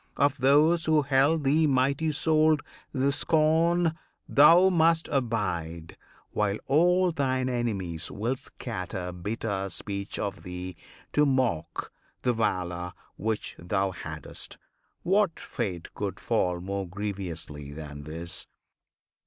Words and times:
Of 0.17 0.39
those 0.39 0.85
who 0.85 1.03
held 1.03 1.43
thee 1.43 1.67
mighty 1.67 2.11
souled 2.11 2.63
the 2.91 3.11
scorn 3.11 3.93
Thou 4.27 4.69
must 4.71 5.07
abide, 5.09 5.95
while 6.31 6.57
all 6.65 7.11
thine 7.11 7.47
enemies 7.47 8.09
Will 8.09 8.35
scatter 8.35 9.11
bitter 9.11 9.69
speech 9.69 10.17
of 10.17 10.41
thee, 10.41 10.75
to 11.13 11.23
mock 11.27 11.91
The 12.23 12.33
valour 12.33 12.93
which 13.15 13.55
thou 13.59 13.91
hadst; 13.91 14.57
what 15.03 15.39
fate 15.39 15.93
could 15.93 16.19
fall 16.19 16.59
More 16.61 16.87
grievously 16.87 17.71
than 17.71 18.01
this? 18.01 18.47